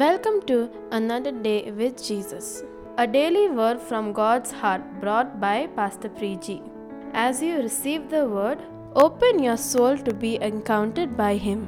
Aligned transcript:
Welcome 0.00 0.42
to 0.48 0.70
another 0.92 1.32
day 1.32 1.70
with 1.70 2.04
Jesus, 2.06 2.62
a 2.98 3.06
daily 3.06 3.48
word 3.48 3.80
from 3.80 4.12
God's 4.12 4.50
heart 4.52 4.82
brought 5.00 5.40
by 5.40 5.68
Pastor 5.68 6.10
Priji. 6.10 6.60
As 7.14 7.40
you 7.40 7.56
receive 7.56 8.10
the 8.10 8.28
word, 8.28 8.58
open 8.94 9.42
your 9.42 9.56
soul 9.56 9.96
to 9.96 10.12
be 10.12 10.36
encountered 10.42 11.16
by 11.16 11.36
Him. 11.36 11.62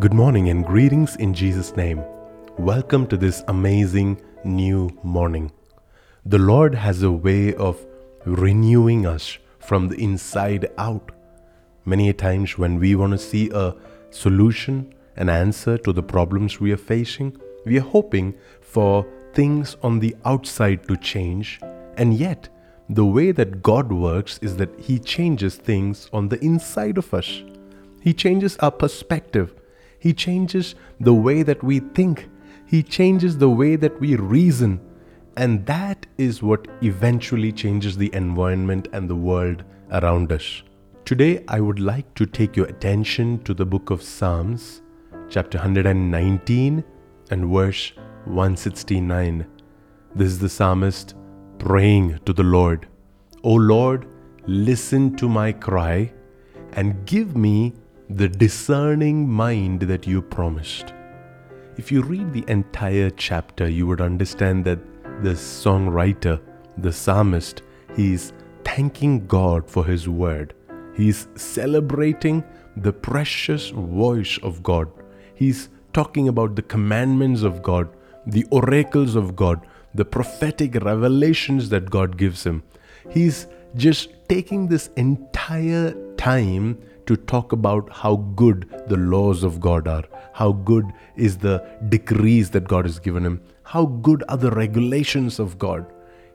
Good 0.00 0.14
morning 0.14 0.48
and 0.48 0.66
greetings 0.66 1.14
in 1.14 1.32
Jesus' 1.32 1.76
name. 1.76 2.02
Welcome 2.58 3.06
to 3.06 3.16
this 3.16 3.44
amazing 3.46 4.20
new 4.42 4.90
morning. 5.04 5.52
The 6.26 6.38
Lord 6.38 6.74
has 6.74 7.04
a 7.04 7.12
way 7.12 7.54
of 7.54 7.86
renewing 8.24 9.06
us 9.06 9.38
from 9.60 9.86
the 9.86 10.02
inside 10.02 10.66
out. 10.76 11.12
Many 11.84 12.08
a 12.08 12.12
times 12.14 12.58
when 12.58 12.80
we 12.80 12.96
want 12.96 13.12
to 13.12 13.18
see 13.18 13.48
a 13.50 13.76
solution, 14.10 14.94
an 15.16 15.28
answer 15.28 15.78
to 15.78 15.92
the 15.92 16.02
problems 16.02 16.60
we 16.60 16.72
are 16.72 16.76
facing, 16.76 17.36
we 17.64 17.78
are 17.78 17.82
hoping 17.82 18.34
for 18.60 19.06
things 19.34 19.76
on 19.82 19.98
the 19.98 20.14
outside 20.24 20.86
to 20.88 20.96
change, 20.96 21.60
and 21.96 22.14
yet 22.14 22.48
the 22.88 23.04
way 23.04 23.32
that 23.32 23.62
God 23.62 23.92
works 23.92 24.38
is 24.38 24.56
that 24.56 24.70
He 24.80 24.98
changes 24.98 25.56
things 25.56 26.08
on 26.12 26.28
the 26.28 26.42
inside 26.42 26.96
of 26.96 27.12
us. 27.12 27.42
He 28.00 28.14
changes 28.14 28.56
our 28.58 28.70
perspective. 28.70 29.54
He 29.98 30.14
changes 30.14 30.74
the 30.98 31.12
way 31.12 31.42
that 31.42 31.62
we 31.62 31.80
think. 31.80 32.28
He 32.66 32.82
changes 32.82 33.36
the 33.36 33.50
way 33.50 33.76
that 33.76 34.00
we 34.00 34.16
reason. 34.16 34.80
And 35.36 35.66
that 35.66 36.06
is 36.16 36.42
what 36.42 36.66
eventually 36.82 37.52
changes 37.52 37.96
the 37.96 38.12
environment 38.14 38.88
and 38.92 39.08
the 39.08 39.16
world 39.16 39.64
around 39.92 40.32
us. 40.32 40.62
Today, 41.08 41.42
I 41.48 41.58
would 41.58 41.80
like 41.80 42.14
to 42.16 42.26
take 42.26 42.54
your 42.54 42.66
attention 42.66 43.42
to 43.44 43.54
the 43.54 43.64
book 43.64 43.88
of 43.88 44.02
Psalms, 44.02 44.82
chapter 45.30 45.56
119 45.56 46.84
and 47.30 47.50
verse 47.50 47.92
169. 48.26 49.46
This 50.14 50.28
is 50.28 50.38
the 50.38 50.50
psalmist 50.50 51.14
praying 51.58 52.20
to 52.26 52.34
the 52.34 52.42
Lord 52.42 52.88
O 53.42 53.54
Lord, 53.54 54.06
listen 54.46 55.16
to 55.16 55.30
my 55.30 55.50
cry 55.50 56.12
and 56.72 57.06
give 57.06 57.34
me 57.34 57.72
the 58.10 58.28
discerning 58.28 59.26
mind 59.26 59.80
that 59.80 60.06
you 60.06 60.20
promised. 60.20 60.92
If 61.78 61.90
you 61.90 62.02
read 62.02 62.34
the 62.34 62.44
entire 62.48 63.08
chapter, 63.08 63.66
you 63.66 63.86
would 63.86 64.02
understand 64.02 64.62
that 64.66 64.78
the 65.22 65.30
songwriter, 65.30 66.38
the 66.76 66.92
psalmist, 66.92 67.62
he 67.96 68.12
is 68.12 68.34
thanking 68.62 69.26
God 69.26 69.70
for 69.70 69.86
his 69.86 70.06
word. 70.06 70.52
He's 70.98 71.28
celebrating 71.36 72.42
the 72.76 72.92
precious 72.92 73.68
voice 73.70 74.36
of 74.42 74.64
God. 74.64 74.88
He's 75.36 75.68
talking 75.92 76.26
about 76.26 76.56
the 76.56 76.62
commandments 76.62 77.42
of 77.42 77.62
God, 77.62 77.88
the 78.26 78.44
oracles 78.50 79.14
of 79.14 79.36
God, 79.36 79.64
the 79.94 80.04
prophetic 80.04 80.74
revelations 80.74 81.68
that 81.68 81.88
God 81.88 82.18
gives 82.18 82.44
him. 82.44 82.64
He's 83.10 83.46
just 83.76 84.10
taking 84.28 84.66
this 84.66 84.90
entire 84.96 85.92
time 86.16 86.76
to 87.06 87.16
talk 87.16 87.52
about 87.52 87.88
how 87.92 88.16
good 88.34 88.68
the 88.88 88.96
laws 88.96 89.44
of 89.44 89.60
God 89.60 89.86
are, 89.86 90.04
how 90.32 90.50
good 90.50 90.84
is 91.14 91.38
the 91.38 91.64
decrees 91.88 92.50
that 92.50 92.66
God 92.66 92.86
has 92.86 92.98
given 92.98 93.24
him, 93.24 93.40
how 93.62 93.86
good 93.86 94.24
are 94.28 94.36
the 94.36 94.50
regulations 94.50 95.38
of 95.38 95.58
God. 95.58 95.86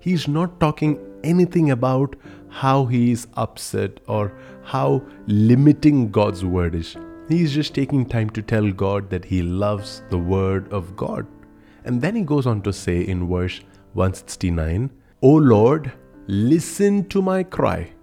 He's 0.03 0.27
not 0.27 0.59
talking 0.59 0.99
anything 1.23 1.71
about 1.71 2.17
how 2.49 2.87
he 2.87 3.11
is 3.11 3.25
upset 3.35 4.01
or 4.05 4.33
how 4.63 5.01
limiting 5.27 6.11
God's 6.11 6.43
word 6.43 6.75
is. 6.75 6.97
He's 7.29 7.53
just 7.53 7.73
taking 7.73 8.05
time 8.05 8.29
to 8.31 8.41
tell 8.41 8.69
God 8.69 9.09
that 9.11 9.23
he 9.23 9.41
loves 9.41 10.03
the 10.09 10.17
word 10.17 10.67
of 10.73 10.97
God. 10.97 11.25
And 11.85 12.01
then 12.01 12.17
he 12.17 12.23
goes 12.23 12.45
on 12.45 12.61
to 12.63 12.73
say 12.73 12.99
in 12.99 13.29
verse 13.29 13.61
169, 13.93 14.89
O 15.21 15.29
Lord, 15.29 15.93
listen 16.27 17.07
to 17.07 17.21
my 17.21 17.41
cry. 17.41 17.93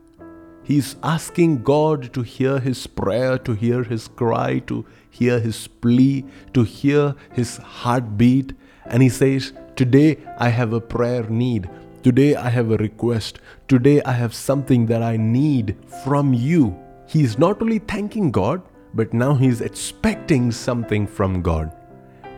He's 0.62 0.96
asking 1.02 1.64
God 1.64 2.14
to 2.14 2.22
hear 2.22 2.60
his 2.60 2.86
prayer, 2.86 3.36
to 3.36 3.52
hear 3.52 3.82
his 3.84 4.08
cry, 4.08 4.60
to 4.60 4.86
hear 5.10 5.38
his 5.38 5.68
plea, 5.68 6.24
to 6.54 6.62
hear 6.62 7.14
his 7.34 7.58
heartbeat. 7.58 8.54
And 8.86 9.02
he 9.02 9.10
says, 9.10 9.52
Today 9.76 10.16
I 10.38 10.48
have 10.48 10.72
a 10.72 10.80
prayer 10.80 11.24
need. 11.24 11.68
Today 12.02 12.34
I 12.34 12.48
have 12.48 12.70
a 12.70 12.78
request. 12.78 13.40
Today 13.68 14.00
I 14.04 14.12
have 14.12 14.34
something 14.34 14.86
that 14.86 15.02
I 15.02 15.18
need 15.18 15.76
from 16.02 16.32
you. 16.32 16.74
He 17.06 17.22
is 17.22 17.38
not 17.38 17.60
only 17.60 17.78
thanking 17.78 18.30
God, 18.30 18.62
but 18.94 19.12
now 19.12 19.34
he 19.34 19.48
is 19.48 19.60
expecting 19.60 20.50
something 20.50 21.06
from 21.06 21.42
God. 21.42 21.70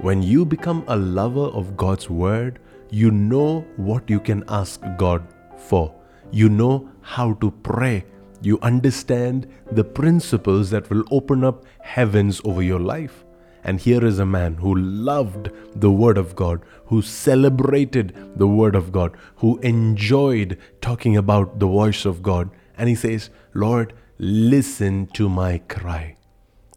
When 0.01 0.21
you 0.21 0.45
become 0.45 0.83
a 0.89 0.97
lover 0.97 1.47
of 1.61 1.77
God's 1.77 2.11
word, 2.11 2.59
you 2.91 3.13
know 3.13 3.65
what 3.77 4.11
you 4.11 4.19
can 4.19 4.43
ask 4.49 4.83
God 4.99 5.23
for. 5.57 5.95
You 6.33 6.49
know 6.49 6.89
how 7.01 7.35
to 7.35 7.53
pray. 7.63 8.05
You 8.41 8.59
understand 8.63 9.47
the 9.71 9.85
principles 9.85 10.71
that 10.71 10.91
will 10.91 11.05
open 11.13 11.45
up 11.45 11.65
heavens 11.81 12.41
over 12.45 12.63
your 12.63 12.81
life. 12.81 13.25
And 13.65 13.81
here 13.81 14.05
is 14.05 14.19
a 14.19 14.27
man 14.27 14.55
who 14.55 14.75
loved 14.75 15.51
the 15.75 15.91
Word 15.91 16.19
of 16.19 16.35
God, 16.35 16.63
who 16.87 17.01
celebrated 17.01 18.15
the 18.37 18.49
Word 18.49 18.75
of 18.75 18.91
God, 18.91 19.17
who 19.37 19.59
enjoyed 19.59 20.59
talking 20.81 21.17
about 21.17 21.59
the 21.59 21.67
voice 21.67 22.05
of 22.05 22.23
God. 22.23 22.51
And 22.77 22.89
he 22.89 22.95
says, 22.95 23.31
Lord, 23.55 23.93
listen 24.19 25.07
to 25.15 25.29
my 25.29 25.59
cry. 25.69 26.17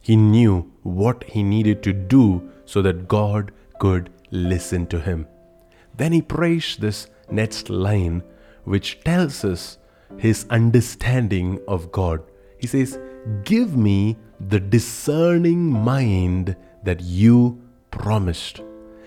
He 0.00 0.14
knew 0.14 0.70
what 0.82 1.24
he 1.24 1.42
needed 1.42 1.82
to 1.82 1.92
do 1.92 2.48
so 2.64 2.82
that 2.82 3.08
God 3.08 3.50
could 3.80 4.10
listen 4.30 4.86
to 4.88 5.00
him. 5.00 5.26
Then 5.96 6.12
he 6.12 6.22
prays 6.22 6.76
this 6.76 7.08
next 7.30 7.68
line, 7.70 8.22
which 8.64 9.00
tells 9.00 9.44
us 9.44 9.78
his 10.18 10.46
understanding 10.50 11.58
of 11.66 11.90
God. 11.90 12.22
He 12.58 12.66
says, 12.66 12.98
Give 13.44 13.76
me 13.76 14.16
the 14.38 14.60
discerning 14.60 15.70
mind 15.70 16.54
that 16.86 17.02
you 17.02 17.60
promised. 17.90 18.62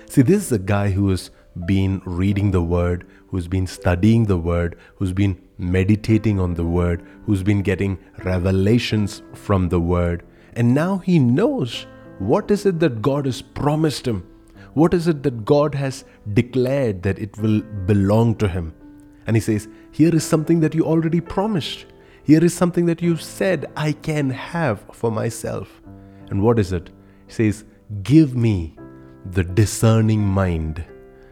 See, 0.06 0.22
this 0.22 0.44
is 0.44 0.52
a 0.52 0.60
guy 0.60 0.92
who 0.92 1.10
has 1.10 1.32
been 1.66 2.02
reading 2.06 2.52
the 2.52 2.62
Word, 2.62 3.06
who's 3.28 3.48
been 3.48 3.68
studying 3.68 4.26
the 4.26 4.38
Word, 4.38 4.78
who's 4.96 5.14
been 5.14 5.42
meditating 5.58 6.40
on 6.40 6.54
the 6.54 6.66
Word, 6.66 7.06
who's 7.26 7.44
been 7.44 7.62
getting 7.62 7.98
revelations 8.24 9.22
from 9.34 9.70
the 9.70 9.80
Word. 9.80 10.24
And 10.54 10.74
now 10.74 10.98
he 10.98 11.20
knows 11.20 11.86
what 12.20 12.52
is 12.52 12.66
it 12.66 12.80
that 12.80 13.02
God 13.02 13.26
has 13.26 13.42
promised 13.42 14.08
him. 14.08 14.28
What 14.74 14.94
is 14.94 15.08
it 15.08 15.24
that 15.24 15.46
God 15.46 15.74
has 15.76 16.06
declared 16.34 17.02
that 17.04 17.20
it 17.20 17.38
will 17.38 17.62
belong 17.62 18.36
to 18.36 18.48
him? 18.48 18.74
And 19.26 19.36
he 19.36 19.42
says, 19.42 19.68
Here 19.92 20.14
is 20.14 20.24
something 20.24 20.60
that 20.60 20.76
you 20.76 20.86
already 20.86 21.22
promised. 21.22 21.86
Here 22.24 22.44
is 22.44 22.54
something 22.54 22.86
that 22.88 23.02
you 23.02 23.16
said 23.16 23.66
I 23.76 23.94
can 23.94 24.30
have 24.30 24.84
for 24.92 25.12
myself. 25.12 25.82
And 26.30 26.44
what 26.44 26.60
is 26.60 26.72
it? 26.74 26.90
Says, 27.30 27.64
Give 28.04 28.36
me 28.36 28.76
the 29.32 29.44
discerning 29.44 30.22
mind 30.22 30.84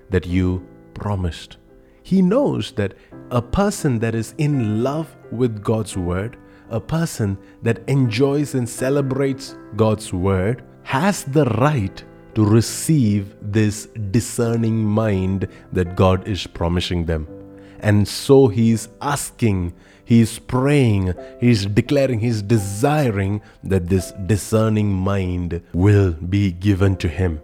that 0.10 0.26
you 0.26 0.66
promised. 0.94 1.58
He 2.04 2.22
knows 2.22 2.72
that 2.74 2.94
a 3.32 3.42
person 3.42 4.00
that 4.00 4.16
is 4.16 4.34
in 4.38 4.82
love 4.82 5.14
with 5.32 5.62
God's 5.62 5.98
word, 5.98 6.38
a 6.70 6.80
person 6.80 7.38
that 7.64 7.88
enjoys 7.90 8.56
and 8.56 8.68
celebrates 8.68 9.58
God's 9.76 10.14
word, 10.14 10.64
has 10.84 11.26
the 11.26 11.46
right 11.46 12.02
to 12.36 12.46
receive 12.46 13.36
this 13.42 13.88
discerning 14.12 14.84
mind 14.86 15.48
that 15.74 15.96
God 15.96 16.28
is 16.28 16.48
promising 16.48 17.06
them. 17.06 17.28
And 17.80 18.08
so 18.08 18.48
he's 18.48 18.90
asking, 19.02 19.74
he's 20.04 20.40
praying, 20.40 21.14
he's 21.40 21.66
declaring, 21.66 22.20
he's 22.20 22.42
desiring 22.42 23.42
that 23.64 23.90
this 23.90 24.12
discerning 24.26 24.92
mind 24.92 25.62
will 25.74 26.14
be 26.14 26.52
given 26.52 26.96
to 26.98 27.08
him. 27.08 27.42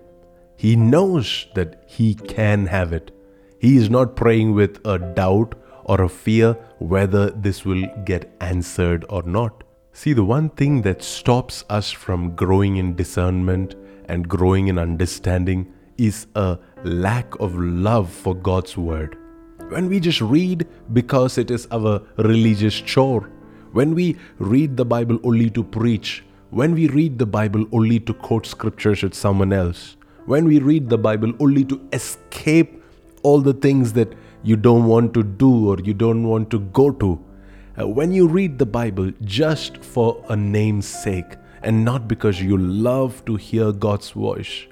He 0.55 0.75
knows 0.75 1.47
that 1.55 1.83
he 1.87 2.15
can 2.15 2.67
have 2.67 2.93
it. 2.93 3.11
He 3.59 3.77
is 3.77 3.89
not 3.89 4.15
praying 4.15 4.53
with 4.53 4.85
a 4.85 4.97
doubt 4.97 5.55
or 5.85 6.01
a 6.01 6.09
fear 6.09 6.53
whether 6.79 7.29
this 7.31 7.65
will 7.65 7.85
get 8.05 8.33
answered 8.39 9.05
or 9.09 9.23
not. 9.23 9.63
See, 9.91 10.13
the 10.13 10.23
one 10.23 10.49
thing 10.49 10.81
that 10.81 11.03
stops 11.03 11.63
us 11.69 11.91
from 11.91 12.35
growing 12.35 12.77
in 12.77 12.95
discernment 12.95 13.75
and 14.05 14.27
growing 14.27 14.67
in 14.67 14.79
understanding 14.79 15.71
is 15.97 16.27
a 16.35 16.57
lack 16.83 17.39
of 17.39 17.55
love 17.55 18.11
for 18.11 18.33
God's 18.33 18.75
Word. 18.75 19.17
When 19.73 19.89
we 19.89 19.99
just 19.99 20.21
read 20.21 20.67
because 20.93 21.39
it 21.39 21.49
is 21.49 21.67
our 21.71 21.99
religious 22.17 22.79
chore, 22.79 23.31
when 23.71 23.95
we 23.95 24.17
read 24.37 24.77
the 24.77 24.85
Bible 24.85 25.19
only 25.23 25.49
to 25.49 25.63
preach, 25.63 26.23
when 26.51 26.75
we 26.75 26.89
read 26.89 27.17
the 27.17 27.25
Bible 27.25 27.65
only 27.71 27.99
to 28.01 28.13
quote 28.13 28.45
scriptures 28.45 29.03
at 29.03 29.15
someone 29.15 29.51
else, 29.51 29.97
when 30.27 30.45
we 30.45 30.59
read 30.59 30.89
the 30.89 30.99
Bible 30.99 31.33
only 31.39 31.65
to 31.65 31.81
escape 31.91 32.83
all 33.23 33.41
the 33.41 33.55
things 33.55 33.93
that 33.93 34.13
you 34.43 34.55
don't 34.55 34.85
want 34.85 35.11
to 35.15 35.23
do 35.23 35.71
or 35.71 35.79
you 35.79 35.95
don't 35.95 36.27
want 36.27 36.51
to 36.51 36.59
go 36.59 36.91
to, 36.91 37.19
uh, 37.81 37.87
when 37.87 38.11
you 38.11 38.27
read 38.27 38.59
the 38.59 38.67
Bible 38.67 39.11
just 39.23 39.83
for 39.83 40.23
a 40.29 40.35
name's 40.35 40.87
sake, 40.87 41.35
and 41.63 41.83
not 41.83 42.07
because 42.07 42.39
you 42.39 42.57
love 42.57 43.25
to 43.25 43.37
hear 43.37 43.71
God's 43.71 44.11
voice, 44.11 44.67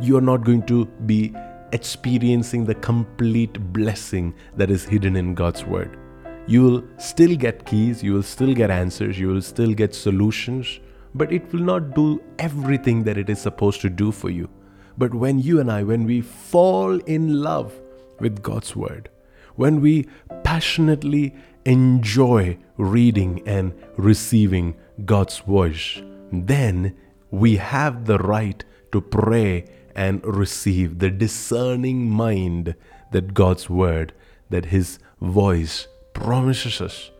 you 0.00 0.16
are 0.16 0.22
not 0.22 0.42
going 0.42 0.62
to 0.68 0.86
be 1.04 1.34
experiencing 1.72 2.64
the 2.64 2.74
complete 2.74 3.72
blessing 3.72 4.34
that 4.56 4.70
is 4.70 4.84
hidden 4.84 5.16
in 5.16 5.34
God's 5.34 5.64
word. 5.64 5.98
You 6.46 6.62
will 6.62 6.84
still 6.98 7.36
get 7.36 7.66
keys, 7.66 8.02
you 8.02 8.14
will 8.14 8.22
still 8.22 8.54
get 8.54 8.70
answers, 8.70 9.18
you 9.18 9.28
will 9.28 9.42
still 9.42 9.74
get 9.74 9.94
solutions, 9.94 10.80
but 11.14 11.32
it 11.32 11.52
will 11.52 11.60
not 11.60 11.94
do 11.94 12.22
everything 12.38 13.04
that 13.04 13.18
it 13.18 13.28
is 13.28 13.40
supposed 13.40 13.80
to 13.82 13.90
do 13.90 14.12
for 14.12 14.30
you. 14.30 14.48
But 14.96 15.14
when 15.14 15.38
you 15.38 15.60
and 15.60 15.70
I, 15.70 15.82
when 15.82 16.04
we 16.04 16.20
fall 16.20 16.98
in 17.00 17.42
love 17.42 17.78
with 18.18 18.42
God's 18.42 18.74
word, 18.74 19.10
when 19.56 19.80
we 19.80 20.06
passionately 20.44 21.34
enjoy 21.64 22.56
reading 22.76 23.42
and 23.46 23.74
receiving 23.96 24.74
God's 25.04 25.38
voice, 25.38 26.00
then 26.32 26.96
we 27.30 27.56
have 27.56 28.06
the 28.06 28.18
right 28.18 28.64
to 28.92 29.00
pray 29.00 29.64
and 30.06 30.24
receive 30.24 30.98
the 31.00 31.10
discerning 31.10 32.08
mind 32.08 32.74
that 33.12 33.34
God's 33.34 33.68
word, 33.68 34.12
that 34.48 34.66
His 34.66 34.98
voice 35.20 35.88
promises 36.14 36.80
us. 36.80 37.10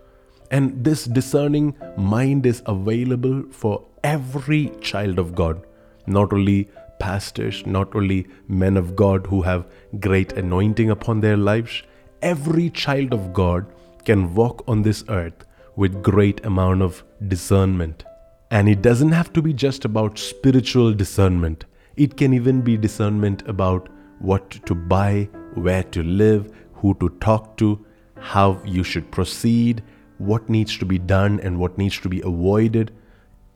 And 0.51 0.85
this 0.85 1.05
discerning 1.05 1.75
mind 1.97 2.47
is 2.47 2.63
available 2.67 3.43
for 3.51 3.85
every 4.05 4.71
child 4.81 5.19
of 5.19 5.35
God, 5.35 5.67
not 6.07 6.33
only 6.33 6.69
pastors, 7.01 7.67
not 7.67 7.95
only 7.95 8.27
men 8.47 8.77
of 8.77 8.95
God 8.95 9.27
who 9.27 9.43
have 9.43 9.67
great 9.99 10.33
anointing 10.35 10.91
upon 10.91 11.21
their 11.21 11.37
lives. 11.37 11.83
Every 12.23 12.71
child 12.71 13.13
of 13.13 13.33
God 13.33 13.67
can 14.05 14.35
walk 14.35 14.63
on 14.69 14.83
this 14.83 15.05
earth 15.09 15.45
with 15.77 16.03
great 16.03 16.45
amount 16.45 16.83
of 16.83 17.03
discernment. 17.27 18.05
And 18.51 18.69
it 18.69 18.83
doesn't 18.83 19.13
have 19.13 19.33
to 19.35 19.43
be 19.43 19.53
just 19.53 19.85
about 19.85 20.19
spiritual 20.19 20.95
discernment. 20.95 21.65
It 21.99 22.17
can 22.17 22.33
even 22.33 22.61
be 22.61 22.77
discernment 22.77 23.43
about 23.49 23.89
what 24.21 24.51
to 24.67 24.75
buy, 24.77 25.29
where 25.55 25.83
to 25.83 26.05
live, 26.05 26.53
who 26.75 26.95
to 27.01 27.09
talk 27.21 27.57
to, 27.57 27.85
how 28.17 28.63
you 28.65 28.85
should 28.85 29.11
proceed, 29.11 29.83
what 30.19 30.49
needs 30.49 30.79
to 30.79 30.85
be 30.85 31.01
done 31.01 31.41
and 31.41 31.59
what 31.59 31.77
needs 31.77 31.99
to 31.99 32.09
be 32.09 32.21
avoided. 32.21 32.93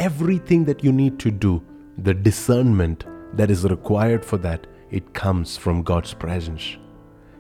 Everything 0.01 0.65
that 0.65 0.83
you 0.83 0.91
need 0.91 1.21
to 1.21 1.31
do, 1.31 1.63
the 1.99 2.15
discernment 2.15 3.05
that 3.35 3.49
is 3.49 3.63
required 3.65 4.25
for 4.25 4.39
that, 4.39 4.67
it 4.91 5.15
comes 5.15 5.57
from 5.57 5.85
God's 5.85 6.13
presence. 6.13 6.79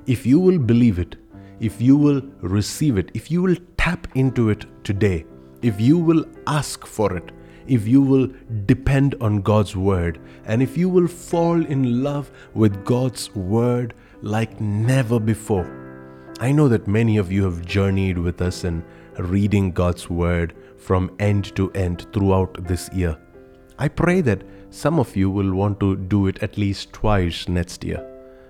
If 0.06 0.25
you 0.25 0.38
will 0.38 0.58
believe 0.58 1.00
it, 1.00 1.16
if 1.58 1.82
you 1.82 1.96
will 1.96 2.22
receive 2.43 2.96
it, 2.96 3.10
if 3.12 3.28
you 3.28 3.43
will 3.43 3.56
tap 3.76 4.06
into 4.14 4.50
it 4.50 4.66
today, 4.84 5.26
if 5.62 5.81
you 5.81 5.99
will 5.99 6.25
ask 6.46 6.87
for 6.87 7.16
it, 7.16 7.32
if 7.67 7.87
you 7.87 8.03
will 8.03 8.29
depend 8.67 9.14
on 9.20 9.43
God's 9.43 9.76
word, 9.76 10.20
and 10.44 10.62
if 10.62 10.76
you 10.76 10.88
will 10.88 11.09
fall 11.09 11.64
in 11.64 12.03
love 12.03 12.31
with 12.55 12.85
God's 12.85 13.35
word 13.35 13.94
like 14.23 14.61
never 14.61 15.19
before. 15.19 15.67
I 16.41 16.53
know 16.53 16.69
that 16.69 16.88
many 16.88 17.19
of 17.19 17.31
you 17.31 17.44
have 17.44 17.64
journeyed 17.64 18.19
with 18.19 18.43
us 18.43 18.64
in 18.64 18.85
reading 19.19 19.73
God's 19.73 20.09
word 20.09 20.55
from 20.76 21.14
end 21.19 21.55
to 21.56 21.70
end 21.73 22.06
throughout 22.12 22.67
this 22.67 22.91
year. 22.93 23.17
I 23.79 23.88
pray 23.88 24.20
that 24.23 24.43
some 24.70 24.99
of 24.99 25.14
you 25.17 25.31
will 25.31 25.53
want 25.53 25.79
to 25.81 25.97
do 25.97 26.26
it 26.26 26.43
at 26.43 26.56
least 26.56 26.93
twice 26.93 27.49
next 27.49 27.85
year 27.85 28.05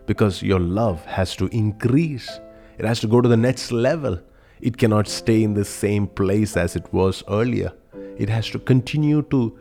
because 0.06 0.43
your 0.43 0.61
love 0.61 1.05
has 1.05 1.35
to 1.37 1.49
increase. 1.49 2.31
It 2.79 2.85
has 2.85 3.00
to 3.00 3.06
go 3.06 3.20
to 3.20 3.29
the 3.29 3.37
next 3.37 3.73
level. 3.73 4.19
It 4.61 4.76
cannot 4.76 5.09
stay 5.09 5.43
in 5.43 5.55
the 5.55 5.64
same 5.64 6.06
place 6.06 6.56
as 6.56 6.76
it 6.76 6.93
was 6.93 7.23
earlier. 7.29 7.73
It 8.19 8.29
has 8.29 8.49
to 8.50 8.59
continue 8.59 9.23
to 9.31 9.59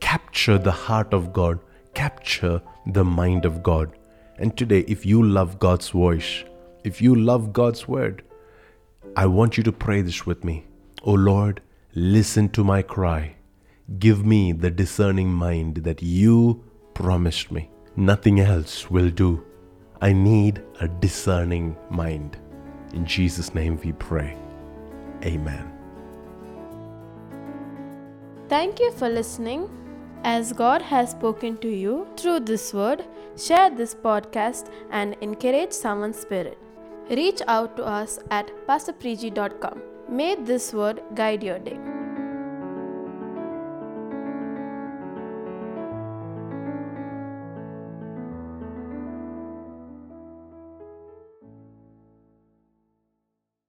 capture 0.00 0.58
the 0.58 0.72
heart 0.72 1.12
of 1.12 1.32
God, 1.32 1.60
capture 1.94 2.62
the 2.86 3.04
mind 3.04 3.44
of 3.44 3.62
God. 3.62 3.92
And 4.38 4.56
today, 4.56 4.84
if 4.88 5.06
you 5.06 5.22
love 5.22 5.58
God's 5.58 5.90
voice, 5.90 6.44
if 6.84 7.00
you 7.00 7.14
love 7.14 7.52
God's 7.52 7.86
word, 7.86 8.24
I 9.16 9.26
want 9.26 9.56
you 9.56 9.62
to 9.64 9.72
pray 9.72 10.00
this 10.02 10.26
with 10.26 10.42
me. 10.44 10.64
Oh 11.04 11.12
Lord, 11.12 11.60
listen 11.94 12.48
to 12.50 12.64
my 12.64 12.82
cry. 12.82 13.36
Give 13.98 14.24
me 14.24 14.52
the 14.52 14.70
discerning 14.70 15.32
mind 15.32 15.76
that 15.78 16.02
you 16.02 16.64
promised 16.94 17.50
me. 17.52 17.70
Nothing 17.96 18.40
else 18.40 18.90
will 18.90 19.10
do. 19.10 19.44
I 20.00 20.12
need 20.12 20.62
a 20.80 20.88
discerning 20.88 21.76
mind. 21.90 22.36
In 22.94 23.04
Jesus' 23.04 23.54
name 23.54 23.78
we 23.84 23.92
pray. 23.92 24.36
Amen. 25.24 25.81
Thank 28.52 28.80
you 28.80 28.92
for 28.92 29.08
listening. 29.08 29.70
As 30.24 30.52
God 30.52 30.82
has 30.82 31.12
spoken 31.12 31.56
to 31.62 31.68
you 31.68 32.06
through 32.18 32.40
this 32.40 32.74
word, 32.74 33.02
share 33.34 33.70
this 33.70 33.94
podcast 33.94 34.68
and 34.90 35.16
encourage 35.22 35.72
someone's 35.72 36.18
spirit. 36.18 36.58
Reach 37.08 37.40
out 37.48 37.78
to 37.78 37.84
us 37.84 38.18
at 38.30 38.52
pastorpriji.com. 38.68 39.80
May 40.06 40.34
this 40.34 40.74
word 40.74 41.02
guide 41.14 41.42
your 41.42 41.58
day. 41.60 41.78